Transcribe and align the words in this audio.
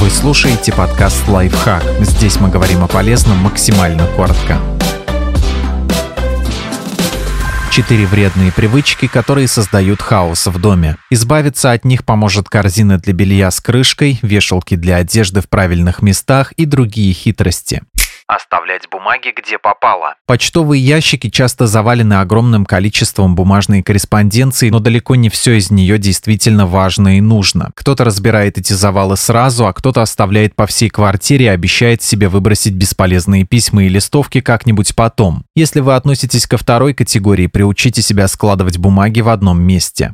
Вы 0.00 0.10
слушаете 0.10 0.72
подкаст 0.72 1.26
«Лайфхак». 1.26 1.82
Здесь 1.98 2.38
мы 2.38 2.50
говорим 2.50 2.84
о 2.84 2.86
полезном 2.86 3.36
максимально 3.38 4.06
коротко. 4.06 4.60
Четыре 7.72 8.06
вредные 8.06 8.52
привычки, 8.52 9.08
которые 9.08 9.48
создают 9.48 10.00
хаос 10.00 10.46
в 10.46 10.60
доме. 10.60 10.96
Избавиться 11.10 11.72
от 11.72 11.84
них 11.84 12.04
поможет 12.04 12.48
корзина 12.48 12.98
для 12.98 13.12
белья 13.12 13.50
с 13.50 13.60
крышкой, 13.60 14.20
вешалки 14.22 14.76
для 14.76 14.98
одежды 14.98 15.40
в 15.40 15.48
правильных 15.48 16.00
местах 16.00 16.52
и 16.52 16.64
другие 16.64 17.12
хитрости. 17.12 17.82
Оставлять 18.28 18.90
бумаги 18.90 19.32
где 19.34 19.58
попало. 19.58 20.16
Почтовые 20.26 20.84
ящики 20.84 21.30
часто 21.30 21.66
завалены 21.66 22.12
огромным 22.20 22.66
количеством 22.66 23.34
бумажной 23.34 23.82
корреспонденции, 23.82 24.68
но 24.68 24.80
далеко 24.80 25.14
не 25.14 25.30
все 25.30 25.54
из 25.54 25.70
нее 25.70 25.96
действительно 25.96 26.66
важно 26.66 27.16
и 27.16 27.22
нужно. 27.22 27.70
Кто-то 27.74 28.04
разбирает 28.04 28.58
эти 28.58 28.74
завалы 28.74 29.16
сразу, 29.16 29.66
а 29.66 29.72
кто-то 29.72 30.02
оставляет 30.02 30.54
по 30.54 30.66
всей 30.66 30.90
квартире 30.90 31.46
и 31.46 31.48
обещает 31.48 32.02
себе 32.02 32.28
выбросить 32.28 32.74
бесполезные 32.74 33.44
письма 33.44 33.84
и 33.84 33.88
листовки 33.88 34.42
как-нибудь 34.42 34.94
потом. 34.94 35.46
Если 35.56 35.80
вы 35.80 35.94
относитесь 35.94 36.46
ко 36.46 36.58
второй 36.58 36.92
категории, 36.92 37.46
приучите 37.46 38.02
себя 38.02 38.28
складывать 38.28 38.76
бумаги 38.76 39.22
в 39.22 39.30
одном 39.30 39.62
месте. 39.62 40.12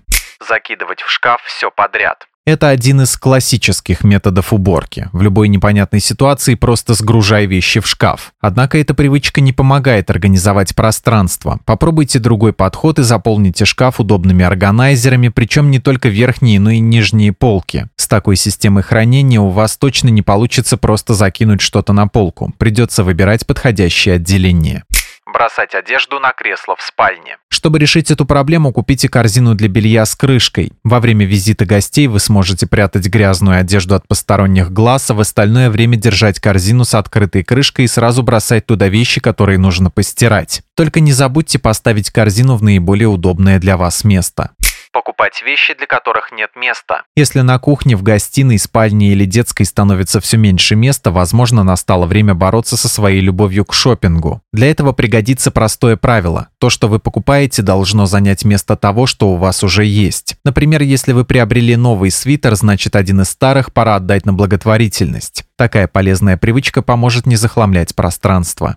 Закидывать 0.49 1.03
в 1.03 1.11
шкаф 1.11 1.43
все 1.43 1.73
подряд. 1.73 2.29
Это 2.47 2.69
один 2.69 3.01
из 3.01 3.17
классических 3.17 4.05
методов 4.05 4.53
уборки. 4.53 5.09
В 5.13 5.23
любой 5.23 5.49
непонятной 5.49 6.01
ситуации 6.01 6.57
просто 6.57 6.93
сгружай 6.93 7.47
вещи 7.47 7.81
в 7.81 7.87
шкаф. 7.87 8.35
Однако 8.39 8.77
эта 8.77 8.93
привычка 8.93 9.41
не 9.41 9.55
помогает 9.55 10.11
организовать 10.11 10.75
пространство. 10.75 11.61
Попробуйте 11.65 12.19
другой 12.19 12.53
подход 12.53 12.99
и 12.99 13.03
заполните 13.03 13.65
шкаф 13.65 13.99
удобными 13.99 14.45
органайзерами, 14.45 15.29
причем 15.29 15.71
не 15.71 15.79
только 15.79 16.11
верхние, 16.11 16.61
но 16.61 16.69
и 16.69 16.81
нижние 16.81 17.33
полки. 17.33 17.87
С 17.97 18.07
такой 18.09 18.37
системой 18.37 18.83
хранения 18.83 19.41
у 19.41 19.49
вас 19.49 19.79
точно 19.79 20.11
не 20.11 20.21
получится 20.21 20.77
просто 20.77 21.15
закинуть 21.15 21.63
что-то 21.63 21.95
на 21.95 22.09
полку. 22.09 22.53
Придется 22.59 23.05
выбирать 23.05 23.47
подходящее 23.47 24.17
отделение 24.17 24.85
бросать 25.27 25.75
одежду 25.75 26.21
на 26.21 26.33
кресло 26.33 26.77
в 26.77 26.83
спальне. 26.83 27.39
Чтобы 27.49 27.79
решить 27.79 28.11
эту 28.11 28.27
проблему, 28.27 28.73
купите 28.73 29.09
корзину 29.09 29.55
для 29.55 29.69
белья 29.69 30.05
с 30.05 30.15
крышкой. 30.15 30.73
Во 30.83 31.01
время 31.01 31.27
визита 31.27 31.65
гостей 31.65 32.07
вы 32.07 32.21
сможете 32.21 32.67
прятать 32.67 33.07
грязную 33.07 33.61
одежду 33.61 33.95
от 33.95 34.07
посторонних 34.07 34.73
глаз, 34.73 35.11
а 35.11 35.15
в 35.15 35.21
остальное 35.21 35.71
время 35.71 35.97
держать 35.97 36.41
корзину 36.41 36.85
с 36.85 36.95
открытой 36.95 37.45
крышкой 37.45 37.87
и 37.87 37.89
сразу 37.89 38.23
бросать 38.23 38.67
туда 38.67 38.89
вещи, 38.89 39.21
которые 39.21 39.59
нужно 39.59 39.91
постирать. 39.91 40.63
Только 40.75 41.01
не 41.01 41.13
забудьте 41.13 41.59
поставить 41.59 42.11
корзину 42.11 42.57
в 42.57 42.63
наиболее 42.63 43.09
удобное 43.09 43.59
для 43.59 43.77
вас 43.77 44.05
место 44.05 44.51
покупать 44.95 45.43
вещи, 45.45 45.75
для 45.75 45.87
которых 45.87 46.31
нет 46.33 46.51
места. 46.55 47.03
Если 47.17 47.41
на 47.41 47.59
кухне, 47.59 47.97
в 47.97 48.03
гостиной, 48.05 48.59
спальне 48.59 49.09
или 49.09 49.25
детской 49.25 49.65
становится 49.65 50.21
все 50.21 50.37
меньше 50.37 50.77
места, 50.77 51.11
возможно, 51.11 51.65
настало 51.65 52.07
время 52.07 52.35
бороться 52.35 52.77
со 52.77 52.89
своей 52.89 53.21
любовью 53.21 53.65
к 53.65 53.75
шопингу. 53.75 54.41
Для 54.53 54.71
этого 54.71 54.93
пригодится 54.93 55.51
простое 55.51 55.97
правило. 55.97 56.49
То, 56.59 56.71
что 56.71 56.87
вы 56.87 57.01
покупаете, 57.01 57.61
должно 57.61 58.07
занять 58.07 58.45
место 58.45 58.77
того, 58.77 59.07
что 59.07 59.31
у 59.31 59.37
вас 59.37 59.65
уже 59.65 59.85
есть. 59.85 60.37
Например, 60.45 60.81
если 60.83 61.13
вы 61.13 61.25
приобрели 61.25 61.75
новый 61.75 62.13
свитер, 62.13 62.55
значит 62.55 62.95
один 62.95 63.23
из 63.23 63.31
старых 63.31 63.73
пора 63.73 63.97
отдать 63.97 64.25
на 64.25 64.33
благотворительность. 64.33 65.45
Такая 65.57 65.89
полезная 65.89 66.37
привычка 66.37 66.83
поможет 66.83 67.27
не 67.27 67.37
захламлять 67.37 67.97
пространство. 67.97 68.77